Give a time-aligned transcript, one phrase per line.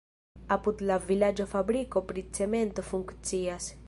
[0.53, 3.71] Apud la vilaĝo fabriko pri cemento funkcias.